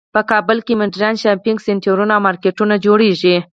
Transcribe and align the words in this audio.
په 0.15 0.21
کابل 0.31 0.57
کې 0.65 0.73
مدرن 0.81 1.13
شاپینګ 1.21 1.59
سینټرونه 1.65 2.13
او 2.15 2.21
مارکیټونه 2.27 2.75
جوړیږی 2.85 3.35